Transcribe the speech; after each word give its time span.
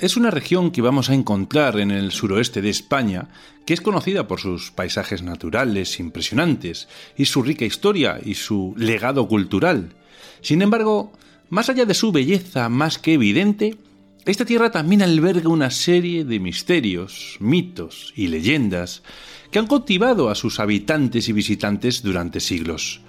es 0.00 0.16
una 0.16 0.30
región 0.30 0.70
que 0.70 0.80
vamos 0.80 1.10
a 1.10 1.14
encontrar 1.14 1.78
en 1.78 1.90
el 1.90 2.10
suroeste 2.10 2.62
de 2.62 2.70
España, 2.70 3.28
que 3.66 3.74
es 3.74 3.82
conocida 3.82 4.26
por 4.26 4.40
sus 4.40 4.70
paisajes 4.70 5.22
naturales 5.22 6.00
impresionantes, 6.00 6.88
y 7.18 7.26
su 7.26 7.42
rica 7.42 7.66
historia 7.66 8.18
y 8.24 8.34
su 8.34 8.74
legado 8.78 9.28
cultural. 9.28 9.94
Sin 10.40 10.62
embargo, 10.62 11.12
más 11.50 11.68
allá 11.68 11.84
de 11.84 11.92
su 11.92 12.12
belleza 12.12 12.70
más 12.70 12.98
que 12.98 13.12
evidente, 13.12 13.76
esta 14.24 14.46
tierra 14.46 14.70
también 14.70 15.02
alberga 15.02 15.50
una 15.50 15.70
serie 15.70 16.24
de 16.24 16.40
misterios, 16.40 17.36
mitos 17.38 18.14
y 18.16 18.28
leyendas 18.28 19.02
que 19.50 19.58
han 19.58 19.66
cautivado 19.66 20.30
a 20.30 20.34
sus 20.34 20.60
habitantes 20.60 21.28
y 21.28 21.32
visitantes 21.32 22.02
durante 22.02 22.40
siglos. 22.40 23.02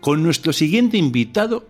Con 0.00 0.24
nuestro 0.24 0.52
siguiente 0.52 0.96
invitado 0.96 1.68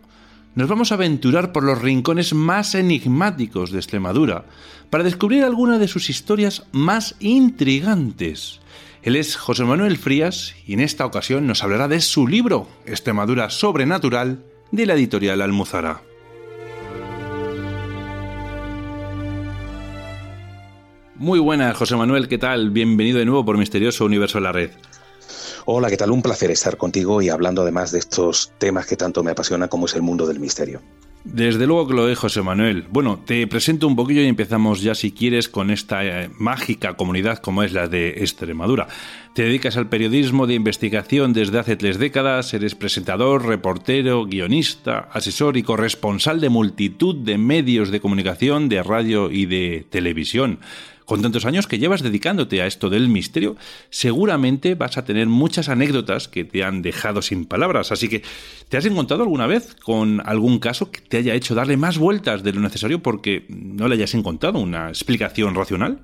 nos 0.54 0.68
vamos 0.68 0.92
a 0.92 0.96
aventurar 0.96 1.52
por 1.52 1.64
los 1.64 1.80
rincones 1.80 2.34
más 2.34 2.74
enigmáticos 2.74 3.70
de 3.70 3.78
Extremadura 3.78 4.44
para 4.90 5.04
descubrir 5.04 5.44
alguna 5.44 5.78
de 5.78 5.88
sus 5.88 6.10
historias 6.10 6.64
más 6.72 7.16
intrigantes. 7.20 8.60
Él 9.02 9.16
es 9.16 9.36
José 9.36 9.64
Manuel 9.64 9.96
Frías 9.96 10.54
y 10.66 10.74
en 10.74 10.80
esta 10.80 11.06
ocasión 11.06 11.46
nos 11.46 11.62
hablará 11.62 11.88
de 11.88 12.00
su 12.00 12.28
libro 12.28 12.68
Extremadura 12.86 13.50
Sobrenatural 13.50 14.44
de 14.70 14.86
la 14.86 14.94
editorial 14.94 15.40
Almuzara. 15.40 16.02
Muy 21.16 21.38
buenas, 21.38 21.76
José 21.76 21.96
Manuel, 21.96 22.28
¿qué 22.28 22.38
tal? 22.38 22.70
Bienvenido 22.70 23.18
de 23.18 23.24
nuevo 23.24 23.44
por 23.44 23.56
Misterioso 23.56 24.04
Universo 24.04 24.38
de 24.38 24.42
la 24.42 24.52
Red. 24.52 24.70
Hola, 25.64 25.90
¿qué 25.90 25.96
tal? 25.96 26.10
Un 26.10 26.22
placer 26.22 26.50
estar 26.50 26.76
contigo 26.76 27.22
y 27.22 27.28
hablando 27.28 27.62
además 27.62 27.92
de 27.92 28.00
estos 28.00 28.52
temas 28.58 28.86
que 28.86 28.96
tanto 28.96 29.22
me 29.22 29.30
apasionan 29.30 29.68
como 29.68 29.86
es 29.86 29.94
el 29.94 30.02
mundo 30.02 30.26
del 30.26 30.40
misterio. 30.40 30.80
Desde 31.24 31.68
luego 31.68 31.86
que 31.86 31.94
lo 31.94 32.08
es, 32.08 32.18
José 32.18 32.42
Manuel. 32.42 32.84
Bueno, 32.90 33.20
te 33.24 33.46
presento 33.46 33.86
un 33.86 33.94
poquillo 33.94 34.22
y 34.22 34.26
empezamos 34.26 34.82
ya, 34.82 34.96
si 34.96 35.12
quieres, 35.12 35.48
con 35.48 35.70
esta 35.70 36.04
eh, 36.04 36.28
mágica 36.36 36.94
comunidad 36.94 37.38
como 37.38 37.62
es 37.62 37.72
la 37.72 37.86
de 37.86 38.08
Extremadura. 38.08 38.88
Te 39.32 39.44
dedicas 39.44 39.76
al 39.76 39.88
periodismo 39.88 40.48
de 40.48 40.54
investigación 40.54 41.32
desde 41.32 41.60
hace 41.60 41.76
tres 41.76 42.00
décadas, 42.00 42.52
eres 42.54 42.74
presentador, 42.74 43.46
reportero, 43.46 44.24
guionista, 44.24 45.10
asesor 45.12 45.56
y 45.56 45.62
corresponsal 45.62 46.40
de 46.40 46.48
multitud 46.48 47.14
de 47.14 47.38
medios 47.38 47.92
de 47.92 48.00
comunicación, 48.00 48.68
de 48.68 48.82
radio 48.82 49.30
y 49.30 49.46
de 49.46 49.86
televisión 49.90 50.58
con 51.04 51.22
tantos 51.22 51.44
años 51.44 51.66
que 51.66 51.78
llevas 51.78 52.02
dedicándote 52.02 52.62
a 52.62 52.66
esto 52.66 52.90
del 52.90 53.08
misterio, 53.08 53.56
seguramente 53.90 54.74
vas 54.74 54.98
a 54.98 55.04
tener 55.04 55.26
muchas 55.26 55.68
anécdotas 55.68 56.28
que 56.28 56.44
te 56.44 56.64
han 56.64 56.82
dejado 56.82 57.22
sin 57.22 57.44
palabras. 57.44 57.92
Así 57.92 58.08
que, 58.08 58.22
¿te 58.68 58.76
has 58.76 58.84
encontrado 58.84 59.22
alguna 59.22 59.46
vez 59.46 59.74
con 59.84 60.20
algún 60.26 60.58
caso 60.58 60.90
que 60.90 61.00
te 61.00 61.18
haya 61.18 61.34
hecho 61.34 61.54
darle 61.54 61.76
más 61.76 61.98
vueltas 61.98 62.42
de 62.42 62.52
lo 62.52 62.60
necesario 62.60 63.02
porque 63.02 63.46
no 63.48 63.88
le 63.88 63.94
hayas 63.96 64.14
encontrado 64.14 64.58
una 64.58 64.88
explicación 64.88 65.54
racional? 65.54 66.00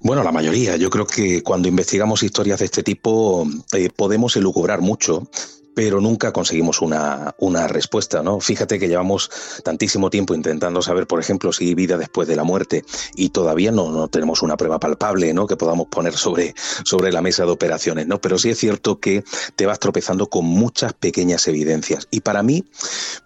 Bueno, 0.00 0.22
la 0.22 0.32
mayoría. 0.32 0.76
Yo 0.76 0.90
creo 0.90 1.06
que 1.06 1.42
cuando 1.42 1.68
investigamos 1.68 2.22
historias 2.22 2.60
de 2.60 2.66
este 2.66 2.82
tipo 2.82 3.46
eh, 3.72 3.90
podemos 3.94 4.36
elucubrar 4.36 4.80
mucho 4.80 5.28
pero 5.76 6.00
nunca 6.00 6.32
conseguimos 6.32 6.80
una, 6.80 7.34
una, 7.36 7.68
respuesta, 7.68 8.22
¿no? 8.22 8.40
Fíjate 8.40 8.78
que 8.78 8.88
llevamos 8.88 9.30
tantísimo 9.62 10.08
tiempo 10.08 10.34
intentando 10.34 10.80
saber, 10.80 11.06
por 11.06 11.20
ejemplo, 11.20 11.52
si 11.52 11.66
hay 11.66 11.74
vida 11.74 11.98
después 11.98 12.26
de 12.26 12.34
la 12.34 12.44
muerte 12.44 12.82
y 13.14 13.28
todavía 13.28 13.72
no, 13.72 13.92
no 13.92 14.08
tenemos 14.08 14.40
una 14.40 14.56
prueba 14.56 14.80
palpable, 14.80 15.34
¿no? 15.34 15.46
Que 15.46 15.58
podamos 15.58 15.88
poner 15.88 16.14
sobre, 16.14 16.54
sobre 16.82 17.12
la 17.12 17.20
mesa 17.20 17.44
de 17.44 17.50
operaciones, 17.50 18.06
¿no? 18.06 18.22
Pero 18.22 18.38
sí 18.38 18.48
es 18.48 18.58
cierto 18.58 19.00
que 19.00 19.22
te 19.54 19.66
vas 19.66 19.78
tropezando 19.78 20.30
con 20.30 20.46
muchas 20.46 20.94
pequeñas 20.94 21.46
evidencias 21.46 22.08
y 22.10 22.20
para 22.20 22.42
mí 22.42 22.64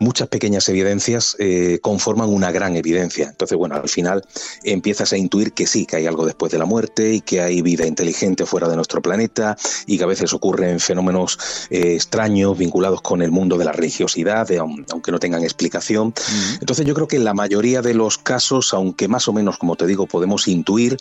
muchas 0.01 0.27
pequeñas 0.27 0.69
evidencias 0.69 1.37
eh, 1.39 1.79
conforman 1.81 2.31
una 2.31 2.51
gran 2.51 2.75
evidencia. 2.75 3.29
Entonces, 3.29 3.57
bueno, 3.57 3.77
al 3.77 3.89
final 3.89 4.25
empiezas 4.65 5.13
a 5.13 5.17
intuir 5.17 5.53
que 5.53 5.69
sí, 5.69 5.87
que 5.87 5.95
hay 5.95 6.09
algo 6.09 6.27
después 6.27 6.51
de 6.51 6.59
la 6.59 6.65
muerte 6.65 7.13
y 7.13 7.21
que 7.21 7.43
hay 7.43 7.63
vida 7.63 7.87
inteligente 7.87 8.45
fuera 8.45 8.69
de 8.69 8.75
nuestro 8.75 9.01
planeta 9.01 9.57
y 9.87 9.99
que 9.99 10.03
a 10.03 10.09
veces 10.09 10.33
ocurren 10.33 10.81
fenómenos 10.81 11.39
eh, 11.71 11.95
extraños 11.95 12.40
vinculados 12.57 13.01
con 13.03 13.23
el 13.23 13.31
mundo 13.31 13.57
de 13.59 13.65
la 13.65 13.73
religiosidad, 13.73 14.49
aunque 14.59 15.13
no 15.13 15.19
tengan 15.19 15.43
explicación. 15.43 16.15
Entonces 16.61 16.87
yo 16.87 16.95
creo 16.95 17.09
que 17.09 17.17
en 17.17 17.25
la 17.25 17.35
mayoría 17.35 17.83
de 17.83 17.95
los 17.95 18.19
casos, 18.19 18.75
aunque 18.75 19.09
más 19.09 19.29
o 19.29 19.33
menos, 19.33 19.59
como 19.59 19.77
te 19.77 19.87
digo, 19.87 20.07
podemos 20.07 20.49
intuir, 20.49 20.97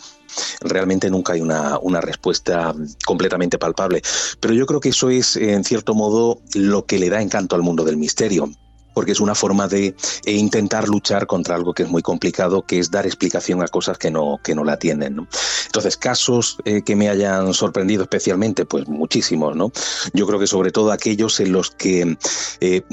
realmente 0.62 1.10
nunca 1.10 1.34
hay 1.34 1.42
una, 1.42 1.80
una 1.80 2.02
respuesta 2.02 2.74
completamente 3.06 3.58
palpable. 3.58 4.02
Pero 4.40 4.54
yo 4.54 4.66
creo 4.66 4.80
que 4.80 4.90
eso 4.90 5.10
es, 5.10 5.36
en 5.36 5.64
cierto 5.64 5.94
modo, 5.94 6.42
lo 6.54 6.86
que 6.86 7.00
le 7.00 7.10
da 7.10 7.22
encanto 7.22 7.56
al 7.56 7.62
mundo 7.62 7.84
del 7.84 7.98
misterio 7.98 8.50
porque 8.94 9.12
es 9.12 9.20
una 9.20 9.36
forma 9.36 9.68
de 9.68 9.96
eh, 10.26 10.32
intentar 10.34 10.88
luchar 10.88 11.28
contra 11.28 11.56
algo 11.56 11.74
que 11.74 11.84
es 11.84 11.90
muy 11.90 12.02
complicado, 12.02 12.64
que 12.64 12.80
es 12.80 12.92
dar 12.92 13.06
explicación 13.06 13.62
a 13.62 13.68
cosas 13.68 13.98
que 13.98 14.12
no, 14.12 14.40
que 14.44 14.56
no 14.56 14.64
la 14.64 14.78
tienen. 14.78 15.28
Entonces, 15.66 15.98
casos 15.98 16.58
eh, 16.66 16.82
que 16.84 16.96
me 16.96 17.10
hayan 17.10 17.54
sorprendido 17.54 18.04
especialmente, 18.04 18.66
pues 18.66 18.88
muchísimos, 18.88 19.56
¿no? 19.56 19.72
Yo 20.14 20.28
creo 20.28 20.40
que 20.40 20.48
sobre 20.48 20.72
todo 20.72 20.92
aquellos 20.92 21.40
en 21.40 21.52
los 21.52 21.72
que 21.72 22.18
eh, 22.60 22.84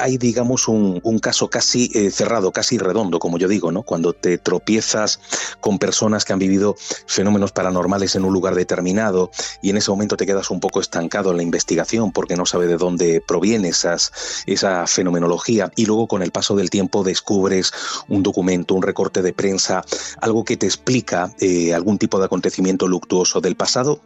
hay, 0.00 0.18
digamos, 0.18 0.68
un, 0.68 1.00
caso 1.20 1.50
casi 1.50 1.88
cerrado, 2.10 2.50
casi 2.50 2.78
redondo, 2.78 3.18
como 3.18 3.36
yo 3.36 3.46
digo, 3.46 3.72
¿no? 3.72 3.82
Cuando 3.82 4.14
te 4.14 4.38
tropiezas 4.38 5.20
con 5.60 5.78
personas 5.78 6.24
que 6.24 6.32
han 6.32 6.38
vivido 6.38 6.76
fenómenos 7.06 7.52
paranormales 7.52 8.14
en 8.14 8.24
un 8.24 8.32
lugar 8.32 8.54
determinado 8.54 9.30
y 9.60 9.68
en 9.68 9.76
ese 9.76 9.90
momento 9.90 10.16
te 10.16 10.24
quedas 10.24 10.50
un 10.50 10.60
poco 10.60 10.80
estancado 10.80 11.30
en 11.32 11.36
la 11.36 11.42
investigación 11.42 12.12
porque 12.12 12.36
no 12.36 12.46
sabe 12.46 12.66
de 12.68 12.78
dónde 12.78 13.22
proviene 13.26 13.68
esas, 13.68 14.12
esa 14.46 14.86
fenomenología 14.86 15.39
y 15.48 15.86
luego 15.86 16.06
con 16.06 16.22
el 16.22 16.30
paso 16.30 16.54
del 16.54 16.70
tiempo 16.70 17.02
descubres 17.02 17.72
un 18.08 18.22
documento, 18.22 18.74
un 18.74 18.82
recorte 18.82 19.22
de 19.22 19.32
prensa, 19.32 19.84
algo 20.20 20.44
que 20.44 20.56
te 20.56 20.66
explica 20.66 21.32
eh, 21.40 21.74
algún 21.74 21.98
tipo 21.98 22.18
de 22.18 22.26
acontecimiento 22.26 22.86
luctuoso 22.86 23.40
del 23.40 23.56
pasado 23.56 24.00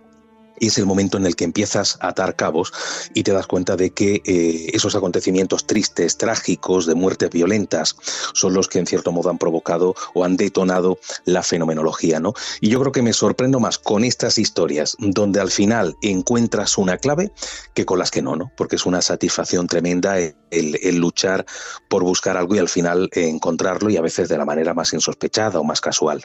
es 0.60 0.78
el 0.78 0.86
momento 0.86 1.18
en 1.18 1.26
el 1.26 1.36
que 1.36 1.44
empiezas 1.44 1.98
a 2.00 2.08
atar 2.08 2.36
cabos 2.36 2.72
y 3.14 3.22
te 3.22 3.32
das 3.32 3.46
cuenta 3.46 3.76
de 3.76 3.90
que 3.90 4.22
eh, 4.24 4.70
esos 4.72 4.94
acontecimientos 4.94 5.66
tristes, 5.66 6.16
trágicos, 6.18 6.86
de 6.86 6.94
muertes 6.94 7.30
violentas, 7.30 7.96
son 8.32 8.54
los 8.54 8.68
que 8.68 8.78
en 8.78 8.86
cierto 8.86 9.12
modo 9.12 9.30
han 9.30 9.38
provocado 9.38 9.94
o 10.14 10.24
han 10.24 10.36
detonado 10.36 10.98
la 11.24 11.42
fenomenología, 11.42 12.20
¿no? 12.20 12.34
Y 12.60 12.68
yo 12.68 12.80
creo 12.80 12.92
que 12.92 13.02
me 13.02 13.12
sorprendo 13.12 13.60
más 13.60 13.78
con 13.78 14.04
estas 14.04 14.38
historias, 14.38 14.96
donde 14.98 15.40
al 15.40 15.50
final 15.50 15.96
encuentras 16.02 16.78
una 16.78 16.98
clave, 16.98 17.32
que 17.74 17.84
con 17.84 17.98
las 17.98 18.10
que 18.10 18.22
no, 18.22 18.36
¿no? 18.36 18.52
Porque 18.56 18.76
es 18.76 18.86
una 18.86 19.02
satisfacción 19.02 19.66
tremenda 19.66 20.18
el, 20.18 20.34
el 20.50 20.96
luchar 20.96 21.44
por 21.88 22.04
buscar 22.04 22.36
algo 22.36 22.54
y 22.54 22.58
al 22.58 22.68
final 22.68 23.08
encontrarlo 23.12 23.90
y 23.90 23.96
a 23.96 24.02
veces 24.02 24.28
de 24.28 24.38
la 24.38 24.44
manera 24.44 24.74
más 24.74 24.92
insospechada 24.92 25.58
o 25.60 25.64
más 25.64 25.80
casual. 25.80 26.24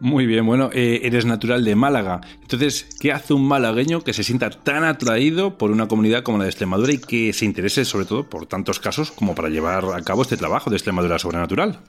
Muy 0.00 0.24
bien, 0.24 0.46
bueno, 0.46 0.70
eh, 0.72 1.00
eres 1.02 1.26
natural 1.26 1.62
de 1.62 1.76
Málaga. 1.76 2.22
Entonces, 2.40 2.86
¿qué 2.98 3.12
hace 3.12 3.34
un 3.34 3.46
malagueño 3.46 4.00
que 4.00 4.14
se 4.14 4.24
sienta 4.24 4.48
tan 4.48 4.82
atraído 4.82 5.58
por 5.58 5.70
una 5.70 5.88
comunidad 5.88 6.22
como 6.22 6.38
la 6.38 6.44
de 6.44 6.50
Extremadura 6.50 6.94
y 6.94 6.98
que 6.98 7.34
se 7.34 7.44
interese 7.44 7.84
sobre 7.84 8.06
todo 8.06 8.28
por 8.28 8.46
tantos 8.46 8.80
casos 8.80 9.10
como 9.10 9.34
para 9.34 9.50
llevar 9.50 9.84
a 9.94 10.00
cabo 10.02 10.22
este 10.22 10.38
trabajo 10.38 10.70
de 10.70 10.76
Extremadura 10.76 11.18
sobrenatural? 11.18 11.80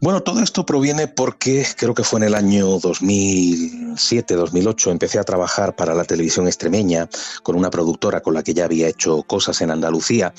Bueno, 0.00 0.22
todo 0.22 0.42
esto 0.42 0.64
proviene 0.64 1.08
porque 1.08 1.66
creo 1.76 1.94
que 1.94 2.04
fue 2.04 2.20
en 2.20 2.24
el 2.24 2.34
año 2.34 2.78
2007, 2.78 4.34
2008, 4.34 4.90
empecé 4.90 5.18
a 5.18 5.24
trabajar 5.24 5.76
para 5.76 5.94
la 5.94 6.04
televisión 6.04 6.46
extremeña 6.46 7.08
con 7.42 7.56
una 7.56 7.70
productora 7.70 8.20
con 8.20 8.34
la 8.34 8.42
que 8.42 8.54
ya 8.54 8.64
había 8.64 8.88
hecho 8.88 9.22
cosas 9.22 9.60
en 9.62 9.70
Andalucía. 9.70 10.32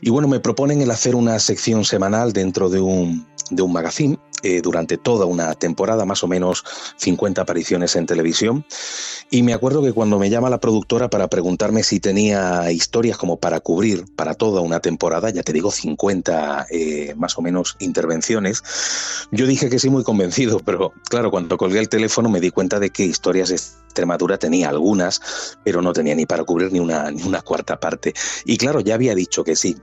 Y 0.00 0.10
bueno, 0.10 0.28
me 0.28 0.40
proponen 0.40 0.82
el 0.82 0.90
hacer 0.90 1.14
una 1.14 1.38
sección 1.38 1.84
semanal 1.84 2.32
dentro 2.32 2.68
de 2.68 2.80
un, 2.80 3.26
de 3.50 3.62
un 3.62 3.72
magazine 3.72 4.18
eh, 4.42 4.60
durante 4.60 4.98
toda 4.98 5.24
una 5.24 5.54
temporada, 5.54 6.04
más 6.04 6.22
o 6.22 6.28
menos 6.28 6.62
50 6.96 7.42
apariciones 7.42 7.96
en 7.96 8.06
televisión. 8.06 8.64
Y 9.30 9.42
me 9.42 9.54
acuerdo 9.54 9.82
que 9.82 9.92
cuando 9.92 10.18
me 10.18 10.30
llama 10.30 10.50
la 10.50 10.60
productora 10.60 11.08
para 11.08 11.28
preguntarme 11.28 11.82
si 11.82 12.00
tenía 12.00 12.70
historias 12.70 13.16
como 13.16 13.38
para 13.38 13.60
cubrir 13.60 14.04
para 14.14 14.34
toda 14.34 14.60
una 14.60 14.80
temporada, 14.80 15.30
ya 15.30 15.42
te 15.42 15.52
digo 15.52 15.70
50 15.70 16.66
eh, 16.70 17.14
más 17.16 17.36
o 17.38 17.42
menos 17.42 17.76
intervenciones, 17.80 18.62
yo 19.32 19.46
dije 19.46 19.70
que 19.70 19.78
sí 19.78 19.90
muy 19.90 20.04
convencido, 20.04 20.60
pero 20.64 20.92
claro, 21.08 21.30
cuando 21.30 21.56
colgué 21.56 21.78
el 21.78 21.88
teléfono 21.88 22.28
me 22.28 22.40
di 22.40 22.50
cuenta 22.50 22.78
de 22.78 22.90
que 22.90 23.04
historias 23.04 23.48
de 23.48 23.56
Extremadura 23.56 24.38
tenía 24.38 24.68
algunas, 24.68 25.56
pero 25.64 25.80
no 25.80 25.92
tenía 25.92 26.14
ni 26.14 26.26
para 26.26 26.44
cubrir 26.44 26.72
ni 26.72 26.80
una, 26.80 27.10
ni 27.10 27.22
una 27.22 27.40
cuarta 27.40 27.80
parte. 27.80 28.12
Y 28.44 28.58
claro, 28.58 28.80
ya 28.80 28.94
había 28.94 29.14
dicho 29.14 29.42
que 29.42 29.56
sí, 29.56 29.76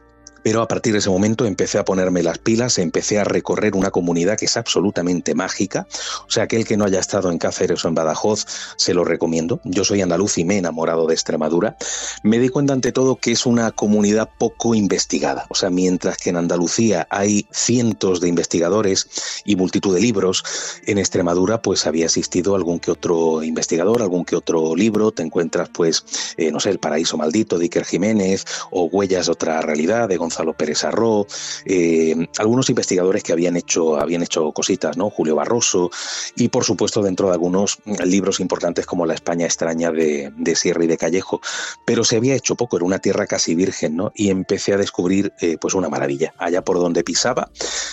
pero 0.44 0.62
a 0.62 0.68
partir 0.68 0.94
de 0.94 1.00
ese 1.00 1.10
momento 1.10 1.46
empecé 1.46 1.78
a 1.78 1.86
ponerme 1.86 2.22
las 2.22 2.38
pilas, 2.38 2.78
empecé 2.78 3.18
a 3.18 3.24
recorrer 3.24 3.76
una 3.76 3.92
comunidad 3.92 4.38
que 4.38 4.46
es 4.46 4.58
absolutamente 4.58 5.34
mágica. 5.34 5.88
O 6.28 6.32
sea, 6.32 6.44
aquel 6.44 6.66
que 6.66 6.78
no 6.78 6.86
haya 6.86 7.00
estado 7.00 7.32
en 7.32 7.38
Cáceres 7.38 7.84
o 7.84 7.88
en 7.88 7.96
Badajoz, 7.96 8.46
se 8.76 8.94
lo 8.94 9.06
recomiendo. 9.06 9.62
Yo 9.64 9.86
soy 9.86 10.02
andaluz 10.02 10.38
y 10.38 10.44
me 10.44 10.56
he 10.56 10.58
enamorado 10.58 11.08
de 11.08 11.14
Extremadura. 11.14 11.78
Me 12.24 12.40
di 12.40 12.50
cuenta 12.50 12.74
ante 12.74 12.92
todo 12.92 13.16
que 13.16 13.32
es 13.32 13.46
una 13.46 13.72
comunidad 13.72 14.30
poco 14.38 14.76
investigada. 14.76 15.46
O 15.50 15.56
sea, 15.56 15.70
mientras 15.70 16.18
que 16.18 16.30
en 16.30 16.38
Andalucía 16.38 17.08
hay 17.10 17.48
cientos 17.52 18.20
de 18.20 18.28
investigadores 18.28 19.08
y 19.46 19.56
multitud 19.56 19.96
de 19.96 20.02
libros, 20.02 20.44
en 20.86 20.98
Extremadura 20.98 21.62
pues 21.62 21.88
había 21.88 22.06
existido 22.06 22.56
algún 22.56 22.80
que 22.80 22.92
otro 22.92 23.44
investigador, 23.44 24.02
algún 24.02 24.26
que 24.26 24.36
otro 24.36 24.76
libro. 24.76 25.12
Te 25.12 25.24
encuentras 25.24 25.70
pues, 25.70 26.04
eh, 26.36 26.52
no 26.52 26.60
sé, 26.60 26.70
El 26.70 26.80
Paraíso 26.80 27.18
Maldito 27.18 27.58
de 27.58 27.66
Iker 27.66 27.86
Jiménez 27.86 28.46
o 28.72 28.86
Huellas 28.86 29.30
otra 29.30 29.62
realidad 29.62 30.10
de 30.10 30.18
Gonzalo 30.18 30.33
Gonzalo 30.34 30.54
Pérez 30.58 30.84
Arro, 30.84 31.28
eh, 31.66 32.28
algunos 32.40 32.68
investigadores 32.68 33.22
que 33.22 33.34
habían 33.34 33.56
hecho, 33.56 33.98
habían 33.98 34.24
hecho 34.24 34.52
cositas, 34.52 34.98
¿no? 34.98 35.12
Julio 35.12 35.36
Barroso, 35.36 35.92
y 36.36 36.48
por 36.48 36.64
supuesto 36.64 37.04
dentro 37.04 37.28
de 37.28 37.34
algunos 37.34 37.78
libros 38.04 38.40
importantes 38.40 38.88
como 38.88 39.06
La 39.06 39.14
España 39.14 39.46
extraña 39.46 39.92
de, 39.92 40.32
Sierra 40.56 40.86
y 40.86 40.88
de 40.88 40.98
Callejo. 40.98 41.40
Pero 41.86 42.04
se 42.04 42.18
había 42.18 42.34
hecho 42.34 42.56
poco, 42.56 42.78
era 42.78 42.86
una 42.86 42.98
tierra 42.98 43.28
casi 43.28 43.54
virgen, 43.54 43.96
¿no? 43.96 44.12
Y 44.16 44.32
empecé 44.32 44.74
a 44.74 44.78
descubrir 44.78 45.32
eh, 45.40 45.58
pues 45.62 45.76
una 45.76 45.88
maravilla. 45.88 46.34
Allá 46.40 46.64
por 46.64 46.80
donde 46.80 47.04
pisaba, 47.04 47.52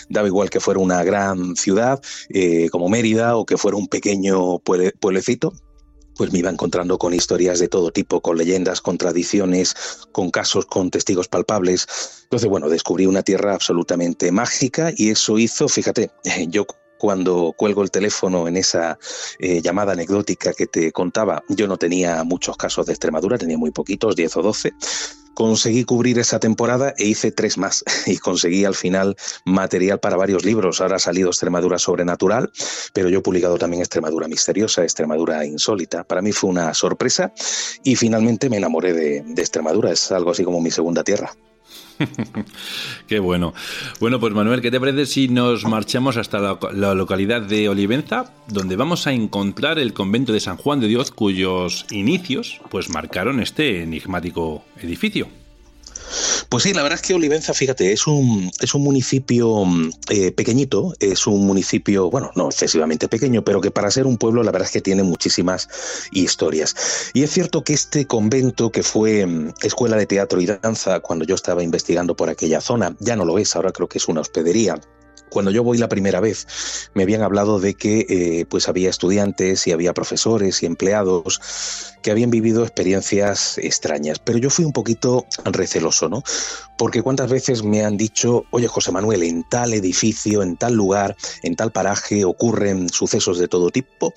daba 0.09 0.27
igual 0.27 0.49
que 0.49 0.61
fuera 0.61 0.81
una 0.81 1.05
gran 1.05 1.57
ciudad 1.57 2.01
eh, 2.31 2.71
como 2.71 2.89
Mérida 2.89 3.37
o 3.37 3.45
que 3.45 3.59
fuera 3.59 3.77
un 3.77 3.87
pequeño 3.87 4.61
pueblecito, 4.61 5.53
pues 6.21 6.33
me 6.33 6.41
iba 6.41 6.51
encontrando 6.51 6.99
con 6.99 7.15
historias 7.15 7.61
de 7.61 7.69
todo 7.69 7.93
tipo, 7.93 8.21
con 8.21 8.37
leyendas, 8.37 8.83
con 8.83 8.99
tradiciones, 8.99 9.75
con 10.13 10.31
casos, 10.31 10.67
con 10.67 10.91
testigos 10.91 11.29
palpables. 11.29 11.87
Entonces, 12.25 12.47
bueno, 12.47 12.69
descubrí 12.69 13.07
una 13.07 13.23
tierra 13.23 13.55
absolutamente 13.55 14.31
mágica 14.31 14.93
y 14.95 15.09
eso 15.09 15.39
hizo, 15.39 15.67
fíjate, 15.67 16.11
yo 16.49 16.67
cuando 17.01 17.55
cuelgo 17.57 17.83
el 17.83 17.91
teléfono 17.91 18.47
en 18.47 18.59
esa 18.59 18.99
eh, 19.39 19.63
llamada 19.63 19.95
anecdótica 19.95 20.53
que 20.53 20.67
te 20.67 20.93
contaba, 20.93 21.43
yo 21.49 21.67
no 21.67 21.79
tenía 21.79 22.23
muchos 22.25 22.59
casos 22.59 22.85
de 22.85 22.93
Extremadura, 22.93 23.39
tenía 23.39 23.57
muy 23.57 23.71
poquitos, 23.71 24.15
10 24.15 24.37
o 24.37 24.43
12, 24.43 24.75
conseguí 25.33 25.85
cubrir 25.85 26.19
esa 26.19 26.39
temporada 26.39 26.93
e 26.99 27.07
hice 27.07 27.33
tres 27.33 27.57
más 27.57 27.83
y 28.07 28.19
conseguí 28.19 28.67
al 28.67 28.75
final 28.75 29.17
material 29.47 29.99
para 29.99 30.19
varios 30.19 30.45
libros. 30.45 30.83
Ahora 30.83 30.97
ha 30.97 30.99
salido 30.99 31.31
Extremadura 31.31 31.79
Sobrenatural, 31.79 32.53
pero 32.93 33.09
yo 33.09 33.21
he 33.21 33.23
publicado 33.23 33.57
también 33.57 33.81
Extremadura 33.81 34.29
Misteriosa, 34.29 34.83
Extremadura 34.83 35.47
Insólita. 35.47 36.05
Para 36.05 36.21
mí 36.21 36.33
fue 36.33 36.51
una 36.51 36.75
sorpresa 36.75 37.33
y 37.83 37.97
finalmente 37.97 38.51
me 38.51 38.59
enamoré 38.59 38.93
de, 38.93 39.23
de 39.27 39.41
Extremadura. 39.41 39.91
Es 39.91 40.13
algo 40.13 40.33
así 40.33 40.45
como 40.45 40.61
mi 40.61 40.71
segunda 40.71 41.03
tierra. 41.03 41.33
Qué 43.07 43.19
bueno. 43.19 43.53
Bueno, 44.01 44.21
pues 44.21 44.33
Manuel, 44.33 44.61
¿qué 44.61 44.71
te 44.71 44.81
parece 44.81 45.07
si 45.07 45.29
nos 45.29 45.65
marchamos 45.65 46.17
hasta 46.17 46.59
la, 46.73 46.95
localidad 46.95 47.43
de 47.43 47.69
Olivenza, 47.69 48.33
donde 48.49 48.77
vamos 48.77 49.07
a 49.07 49.13
encontrar 49.13 49.79
el 49.79 49.93
convento 49.93 50.33
de 50.33 50.41
San 50.41 50.57
Juan 50.57 50.81
de 50.81 50.89
Dios, 50.89 51.11
cuyos 51.11 51.87
inicios 51.91 52.61
pues 52.71 52.89
marcaron 52.89 53.41
este 53.41 53.83
enigmático 53.83 54.65
edificio? 54.81 55.29
Pues 56.51 56.65
sí, 56.65 56.75
la 56.75 56.83
verdad 56.83 56.99
es 57.01 57.07
que 57.07 57.15
Olivenza, 57.15 57.55
fíjate, 57.55 57.93
es 57.93 58.09
un, 58.09 58.51
es 58.61 58.75
un 58.75 58.83
municipio 58.83 59.65
eh, 60.09 60.33
pequeñito, 60.33 60.93
es 60.99 61.29
un 61.29 61.47
municipio, 61.47 62.11
bueno, 62.11 62.33
no 62.35 62.47
excesivamente 62.47 63.07
pequeño, 63.07 63.45
pero 63.45 63.61
que 63.61 63.71
para 63.71 63.89
ser 63.93 64.05
un 64.05 64.19
pueblo 64.19 64.43
la 64.43 64.51
verdad 64.51 64.67
es 64.67 64.73
que 64.73 64.81
tiene 64.81 65.05
muchísimas 65.05 65.69
historias. 66.11 66.75
Y 67.15 67.23
es 67.23 67.31
cierto 67.31 67.63
que 67.63 67.73
este 67.73 68.05
convento, 68.05 68.73
que 68.73 68.83
fue 68.83 69.25
mm, 69.25 69.53
escuela 69.63 69.97
de 69.97 70.07
teatro 70.07 70.41
y 70.41 70.47
danza 70.47 70.99
cuando 70.99 71.25
yo 71.25 71.37
estaba 71.37 71.63
investigando 71.63 72.17
por 72.17 72.29
aquella 72.29 72.61
zona, 72.61 72.97
ya 72.99 73.15
no 73.15 73.25
lo 73.25 73.39
es, 73.39 73.55
ahora 73.55 73.71
creo 73.71 73.89
que 73.89 73.99
es 73.99 74.09
una 74.09 74.21
hospedería 74.21 74.75
cuando 75.31 75.51
yo 75.51 75.63
voy 75.65 75.79
la 75.79 75.89
primera 75.89 76.21
vez, 76.21 76.47
me 76.95 77.05
habían 77.05 77.23
hablado 77.23 77.61
de 77.61 77.75
que 77.75 78.07
eh, 78.09 78.47
pues 78.49 78.69
había 78.69 78.91
estudiantes 78.91 79.67
y 79.67 79.73
había 79.73 79.95
profesores 79.95 80.63
y 80.63 80.67
empleados 80.67 81.41
que 82.03 82.11
habían 82.11 82.31
vivido 82.31 82.63
experiencias 82.63 83.59
extrañas, 83.59 84.19
pero 84.19 84.39
yo 84.39 84.51
fui 84.51 84.65
un 84.65 84.73
poquito 84.73 85.27
receloso, 85.45 86.09
¿no? 86.09 86.23
Porque 86.79 87.03
cuántas 87.03 87.31
veces 87.31 87.63
me 87.63 87.85
han 87.85 87.97
dicho, 87.97 88.45
oye 88.51 88.69
José 88.69 88.91
Manuel, 88.91 89.23
en 89.23 89.45
tal 89.49 89.75
edificio, 89.75 90.43
en 90.43 90.57
tal 90.57 90.75
lugar, 90.75 91.17
en 91.43 91.57
tal 91.57 91.73
paraje 91.73 92.25
ocurren 92.25 92.89
sucesos 92.89 93.39
de 93.39 93.49
todo 93.49 93.71
tipo, 93.71 94.15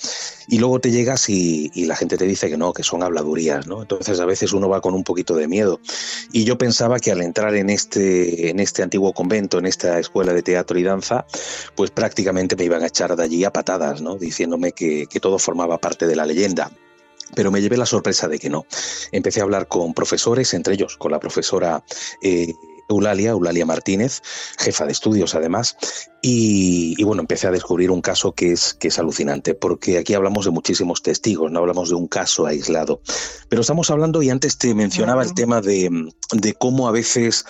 y 0.48 0.60
luego 0.60 0.80
te 0.80 0.92
llegas 0.92 1.30
y, 1.30 1.72
la 1.84 1.96
gente 1.98 2.18
te 2.18 2.26
dice 2.26 2.50
que 2.50 2.58
no, 2.58 2.72
que 2.72 2.84
son 2.84 3.04
habladurías, 3.04 3.68
¿no? 3.68 3.82
Entonces 3.82 4.20
a 4.20 4.26
veces 4.26 4.54
uno 4.54 4.70
va 4.70 4.80
con 4.80 4.94
un 4.94 5.04
poquito 5.04 5.36
de 5.36 5.48
miedo. 5.48 5.82
Y 6.32 6.46
yo 6.46 6.58
pensaba 6.58 7.00
que 7.00 7.12
al 7.12 7.22
entrar 7.22 7.54
en 7.56 7.70
este, 7.70 8.50
en 8.50 8.62
este 8.62 8.84
antiguo 8.84 9.12
convento, 9.14 9.60
en 9.60 9.66
esta 9.66 10.00
escuela 10.00 10.34
de 10.34 10.42
teatro 10.42 10.80
y 10.80 10.84
danza, 10.84 11.03
pues 11.76 11.92
prácticamente 11.92 12.56
me 12.56 12.66
iban 12.66 12.84
a 12.84 12.88
echar 12.88 13.16
de 13.16 13.24
allí 13.24 13.44
a 13.44 13.52
patadas, 13.52 14.02
¿no? 14.02 14.16
Diciéndome 14.16 14.72
que, 14.72 15.08
todo 15.22 15.40
formaba 15.40 15.78
parte 15.78 16.06
de 16.06 16.16
la 16.16 16.26
leyenda 16.26 16.72
pero 17.36 17.50
me 17.50 17.62
llevé 17.62 17.78
la 17.78 17.88
sorpresa 17.88 18.28
de 18.28 18.38
que 18.38 18.50
no. 18.50 18.68
Empecé 19.12 19.40
a 19.40 19.44
hablar 19.44 19.68
con 19.68 19.96
profesores, 19.96 20.54
entre 20.54 20.76
ellos 20.76 20.98
con 20.98 21.12
la 21.12 21.20
profesora 21.20 21.84
eh, 22.22 22.54
Eulalia, 22.90 23.32
Eulalia 23.32 23.66
Martínez, 23.66 24.22
jefa 24.60 24.86
de 24.86 24.92
estudios 24.92 25.34
además, 25.34 25.76
y, 26.26 27.04
bueno, 27.04 27.22
empecé 27.22 27.48
a 27.48 27.52
descubrir 27.52 27.92
un 27.92 28.00
caso 28.00 28.32
que 28.32 28.54
es, 28.54 28.74
que 28.74 28.88
es 28.88 28.98
alucinante, 28.98 29.56
porque 29.56 29.98
aquí 29.98 30.14
hablamos 30.14 30.46
de 30.46 30.52
muchísimos 30.52 31.02
testigos, 31.02 31.52
no 31.52 31.60
hablamos 31.60 31.90
de 31.90 31.96
un 31.96 32.08
caso 32.08 32.46
aislado. 32.46 33.02
Pero 33.50 33.62
estamos 33.62 33.92
hablando, 33.92 34.24
y 34.24 34.30
antes 34.30 34.58
te 34.58 34.74
mencionaba 34.74 35.24
el 35.24 35.34
tema 35.34 35.60
de, 35.60 35.90
de 36.32 36.54
cómo 36.54 36.88
a 36.88 36.94
veces 36.94 37.44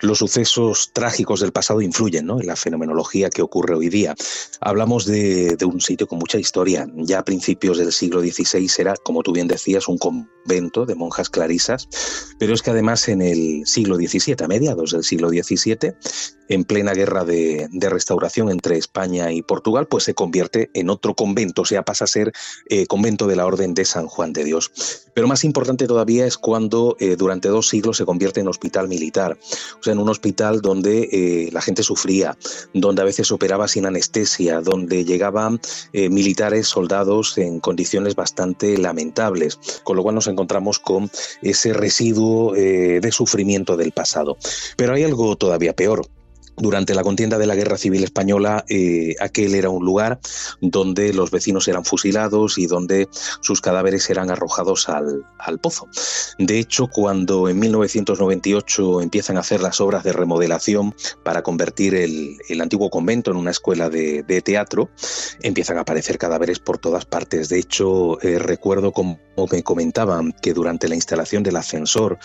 los 0.00 0.18
sucesos 0.18 0.90
trágicos 0.92 1.40
del 1.40 1.52
pasado 1.52 1.80
influyen 1.80 2.26
¿no? 2.26 2.38
en 2.38 2.46
la 2.46 2.56
fenomenología 2.56 3.30
que 3.30 3.40
ocurre 3.40 3.74
hoy 3.74 3.88
día. 3.88 4.14
Hablamos 4.60 5.06
de, 5.06 5.56
de, 5.56 5.64
un 5.64 5.80
sitio 5.80 6.06
con 6.06 6.18
mucha 6.18 6.36
historia. 6.36 6.86
Ya 6.96 7.20
a 7.20 7.24
principios 7.24 7.78
del 7.78 7.92
siglo 7.92 8.20
XVI 8.20 8.68
era, 8.76 8.94
como 8.96 9.22
tú 9.22 9.32
bien 9.32 9.48
decías, 9.48 9.88
un 9.88 9.96
convento 9.96 10.84
de 10.84 10.94
monjas 10.94 11.30
clarisas, 11.30 11.88
pero 12.38 12.52
es 12.52 12.60
que 12.60 12.72
además 12.72 13.08
en 13.08 13.22
el 13.22 13.66
siglo 13.66 13.96
XVII, 13.96 14.36
a 14.44 14.48
mediados 14.48 14.90
del 14.90 15.02
siglo 15.02 15.30
XVII, 15.30 15.94
en 16.48 16.64
plena 16.64 16.92
guerra 16.92 17.24
de, 17.24 17.68
restauración 17.72 18.17
entre 18.50 18.76
España 18.76 19.32
y 19.32 19.42
Portugal, 19.42 19.86
pues 19.86 20.04
se 20.04 20.14
convierte 20.14 20.70
en 20.74 20.90
otro 20.90 21.14
convento, 21.14 21.62
o 21.62 21.64
sea, 21.64 21.82
pasa 21.82 22.04
a 22.04 22.08
ser 22.08 22.32
eh, 22.68 22.86
convento 22.86 23.26
de 23.26 23.36
la 23.36 23.46
Orden 23.46 23.74
de 23.74 23.84
San 23.84 24.06
Juan 24.06 24.32
de 24.32 24.44
Dios. 24.44 24.70
Pero 25.14 25.26
más 25.26 25.44
importante 25.44 25.86
todavía 25.86 26.26
es 26.26 26.38
cuando 26.38 26.96
eh, 27.00 27.16
durante 27.16 27.48
dos 27.48 27.68
siglos 27.68 27.96
se 27.96 28.04
convierte 28.04 28.40
en 28.40 28.48
hospital 28.48 28.88
militar, 28.88 29.38
o 29.80 29.82
sea, 29.82 29.92
en 29.92 29.98
un 29.98 30.08
hospital 30.08 30.60
donde 30.60 31.08
eh, 31.10 31.50
la 31.52 31.60
gente 31.60 31.82
sufría, 31.82 32.36
donde 32.74 33.02
a 33.02 33.04
veces 33.04 33.32
operaba 33.32 33.68
sin 33.68 33.86
anestesia, 33.86 34.60
donde 34.60 35.04
llegaban 35.04 35.60
militares, 35.92 36.68
soldados 36.68 37.38
en 37.38 37.60
condiciones 37.60 38.14
bastante 38.14 38.78
lamentables, 38.78 39.58
con 39.84 39.96
lo 39.96 40.02
cual 40.02 40.14
nos 40.14 40.26
encontramos 40.26 40.78
con 40.78 41.10
ese 41.42 41.72
residuo 41.72 42.52
de 42.52 43.10
sufrimiento 43.12 43.76
del 43.76 43.92
pasado. 43.92 44.36
Pero 44.76 44.94
hay 44.94 45.04
algo 45.04 45.36
todavía 45.36 45.74
peor 45.74 46.06
durante 46.58 46.94
la 46.94 47.02
contienda 47.02 47.38
de 47.38 47.46
la 47.46 47.54
Guerra 47.54 47.78
Civil 47.78 48.04
Española, 48.04 48.64
eh, 48.68 49.14
aquel 49.20 49.54
era 49.54 49.70
un 49.70 49.84
lugar 49.84 50.20
donde 50.60 51.12
los 51.12 51.30
vecinos 51.30 51.68
eran 51.68 51.84
fusilados 51.84 52.58
y 52.58 52.66
donde 52.66 53.08
sus 53.40 53.60
cadáveres 53.60 54.08
eran 54.10 54.30
arrojados 54.30 54.88
al, 54.88 55.24
pozo. 55.60 55.88
De 56.38 56.58
hecho, 56.58 56.88
cuando 56.88 57.48
en 57.48 57.58
1998 57.58 59.00
empiezan 59.00 59.36
a 59.36 59.40
hacer 59.40 59.60
las 59.60 59.80
obras 59.80 60.04
de 60.04 60.12
remodelación 60.12 60.94
para 61.24 61.42
convertir 61.42 61.94
el, 61.94 62.38
antiguo 62.60 62.90
convento 62.90 63.30
en 63.30 63.36
una 63.36 63.50
escuela 63.50 63.88
de, 63.88 64.42
teatro, 64.44 64.90
empiezan 65.42 65.78
a 65.78 65.82
aparecer 65.82 66.18
cadáveres 66.18 66.58
por 66.58 66.78
todas 66.78 67.04
partes. 67.06 67.48
De 67.48 67.58
hecho, 67.58 68.20
eh, 68.22 68.38
recuerdo 68.38 68.92
como 68.92 69.18
me 69.50 69.62
comentaban 69.62 70.32
que 70.32 70.52
durante 70.52 70.88
la 70.88 70.96
instalación 70.96 71.42
del 71.42 71.56
ascensor, 71.56 72.18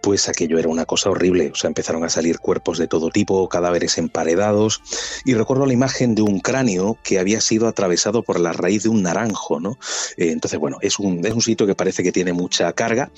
pues 0.00 0.28
aquello 0.28 0.58
era 0.58 0.68
una 0.68 0.84
cosa 0.84 1.10
horrible. 1.10 1.50
O 1.52 1.56
sea, 1.56 1.68
empezaron 1.68 2.04
a 2.04 2.08
salir 2.08 2.38
cuerpos 2.38 2.78
de 2.78 2.86
todo 2.86 3.10
tipo, 3.10 3.48
cadáveres 3.48 3.71
emparedados 3.96 4.82
y 5.24 5.34
recuerdo 5.34 5.66
la 5.66 5.72
imagen 5.72 6.14
de 6.14 6.22
un 6.22 6.40
cráneo 6.40 6.98
que 7.02 7.18
había 7.18 7.40
sido 7.40 7.66
atravesado 7.66 8.22
por 8.22 8.38
la 8.38 8.52
raíz 8.52 8.82
de 8.82 8.88
un 8.88 9.02
naranjo, 9.02 9.60
¿no? 9.60 9.78
Eh, 10.16 10.30
entonces, 10.30 10.58
bueno, 10.60 10.78
es 10.82 10.98
un, 10.98 11.24
es 11.24 11.32
un 11.32 11.40
sitio 11.40 11.66
que 11.66 11.74
parece 11.74 12.02
que 12.02 12.12
tiene 12.12 12.32
mucha 12.32 12.72
carga 12.72 13.10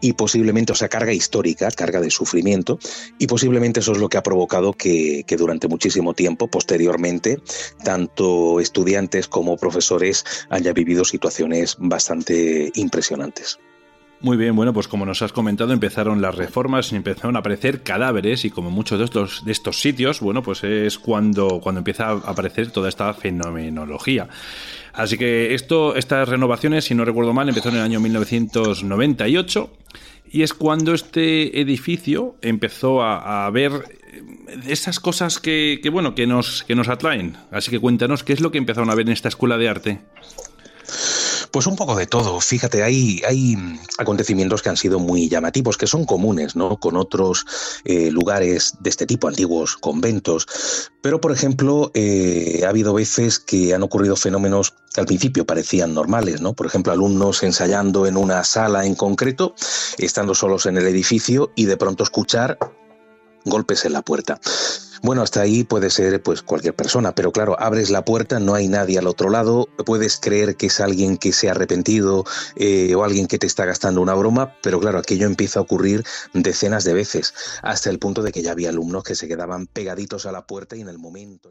y 0.00 0.14
posiblemente, 0.14 0.72
o 0.72 0.74
sea, 0.74 0.88
carga 0.88 1.12
histórica, 1.12 1.70
carga 1.70 2.00
de 2.00 2.10
sufrimiento 2.10 2.78
y 3.18 3.26
posiblemente 3.26 3.80
eso 3.80 3.92
es 3.92 3.98
lo 3.98 4.08
que 4.08 4.18
ha 4.18 4.22
provocado 4.22 4.72
que, 4.72 5.24
que 5.26 5.36
durante 5.36 5.68
muchísimo 5.68 6.14
tiempo, 6.14 6.48
posteriormente, 6.48 7.40
tanto 7.84 8.60
estudiantes 8.60 9.28
como 9.28 9.56
profesores 9.56 10.24
hayan 10.50 10.74
vivido 10.74 11.04
situaciones 11.04 11.76
bastante 11.78 12.70
impresionantes. 12.74 13.58
Muy 14.22 14.36
bien, 14.36 14.54
bueno, 14.54 14.74
pues 14.74 14.86
como 14.86 15.06
nos 15.06 15.22
has 15.22 15.32
comentado, 15.32 15.72
empezaron 15.72 16.20
las 16.20 16.34
reformas 16.34 16.92
empezaron 16.92 17.36
a 17.36 17.38
aparecer 17.38 17.82
cadáveres 17.82 18.44
y 18.44 18.50
como 18.50 18.70
muchos 18.70 18.98
de 18.98 19.06
estos, 19.06 19.42
de 19.46 19.52
estos 19.52 19.80
sitios, 19.80 20.20
bueno, 20.20 20.42
pues 20.42 20.62
es 20.62 20.98
cuando, 20.98 21.58
cuando 21.62 21.78
empieza 21.78 22.08
a 22.08 22.12
aparecer 22.16 22.70
toda 22.70 22.90
esta 22.90 23.14
fenomenología. 23.14 24.28
Así 24.92 25.16
que 25.16 25.54
esto, 25.54 25.96
estas 25.96 26.28
renovaciones, 26.28 26.84
si 26.84 26.94
no 26.94 27.06
recuerdo 27.06 27.32
mal, 27.32 27.48
empezaron 27.48 27.76
en 27.76 27.80
el 27.80 27.84
año 27.86 28.00
1998 28.00 29.70
Y 30.32 30.42
es 30.42 30.52
cuando 30.52 30.92
este 30.92 31.58
edificio 31.58 32.36
empezó 32.42 33.02
a, 33.02 33.48
ver 33.50 33.72
esas 34.68 35.00
cosas 35.00 35.38
que, 35.38 35.80
bueno, 35.90 36.14
que 36.14 36.26
nos, 36.26 36.64
que 36.64 36.74
nos 36.74 36.88
atraen. 36.88 37.38
Así 37.50 37.70
que 37.70 37.80
cuéntanos 37.80 38.22
qué 38.22 38.34
es 38.34 38.40
lo 38.40 38.50
que 38.50 38.58
empezaron 38.58 38.90
a 38.90 38.94
ver 38.94 39.06
en 39.06 39.14
esta 39.14 39.28
escuela 39.28 39.56
de 39.56 39.68
arte. 39.70 40.00
Pues 41.52 41.66
un 41.66 41.74
poco 41.74 41.96
de 41.96 42.06
todo. 42.06 42.40
Fíjate, 42.40 42.84
hay, 42.84 43.20
hay 43.26 43.56
acontecimientos 43.98 44.62
que 44.62 44.68
han 44.68 44.76
sido 44.76 45.00
muy 45.00 45.28
llamativos, 45.28 45.76
que 45.76 45.88
son 45.88 46.04
comunes, 46.04 46.54
¿no? 46.54 46.78
Con 46.78 46.96
otros 46.96 47.44
eh, 47.84 48.10
lugares 48.10 48.74
de 48.80 48.90
este 48.90 49.04
tipo, 49.04 49.26
antiguos 49.26 49.76
conventos. 49.76 50.46
Pero, 51.02 51.20
por 51.20 51.32
ejemplo, 51.32 51.90
eh, 51.94 52.62
ha 52.64 52.68
habido 52.68 52.94
veces 52.94 53.40
que 53.40 53.74
han 53.74 53.82
ocurrido 53.82 54.14
fenómenos 54.14 54.74
que 54.94 55.00
al 55.00 55.06
principio 55.06 55.44
parecían 55.44 55.92
normales, 55.92 56.40
¿no? 56.40 56.52
Por 56.52 56.66
ejemplo, 56.66 56.92
alumnos 56.92 57.42
ensayando 57.42 58.06
en 58.06 58.16
una 58.16 58.44
sala 58.44 58.86
en 58.86 58.94
concreto, 58.94 59.54
estando 59.98 60.34
solos 60.36 60.66
en 60.66 60.76
el 60.76 60.86
edificio 60.86 61.50
y 61.56 61.64
de 61.64 61.76
pronto 61.76 62.04
escuchar 62.04 62.58
golpes 63.44 63.84
en 63.84 63.92
la 63.94 64.02
puerta. 64.02 64.40
Bueno, 65.02 65.22
hasta 65.22 65.40
ahí 65.40 65.64
puede 65.64 65.88
ser 65.88 66.22
pues 66.22 66.42
cualquier 66.42 66.74
persona, 66.74 67.14
pero 67.14 67.32
claro, 67.32 67.58
abres 67.58 67.88
la 67.88 68.04
puerta, 68.04 68.38
no 68.38 68.54
hay 68.54 68.68
nadie 68.68 68.98
al 68.98 69.06
otro 69.06 69.30
lado, 69.30 69.66
puedes 69.86 70.18
creer 70.18 70.56
que 70.56 70.66
es 70.66 70.78
alguien 70.78 71.16
que 71.16 71.32
se 71.32 71.48
ha 71.48 71.52
arrepentido 71.52 72.24
eh, 72.56 72.94
o 72.94 73.02
alguien 73.02 73.26
que 73.26 73.38
te 73.38 73.46
está 73.46 73.64
gastando 73.64 74.02
una 74.02 74.12
broma, 74.12 74.54
pero 74.62 74.78
claro, 74.78 74.98
aquello 74.98 75.26
empieza 75.26 75.58
a 75.58 75.62
ocurrir 75.62 76.04
decenas 76.34 76.84
de 76.84 76.92
veces, 76.92 77.32
hasta 77.62 77.88
el 77.88 77.98
punto 77.98 78.22
de 78.22 78.30
que 78.30 78.42
ya 78.42 78.52
había 78.52 78.68
alumnos 78.68 79.02
que 79.02 79.14
se 79.14 79.26
quedaban 79.26 79.66
pegaditos 79.66 80.26
a 80.26 80.32
la 80.32 80.46
puerta 80.46 80.76
y 80.76 80.82
en 80.82 80.88
el 80.88 80.98
momento... 80.98 81.50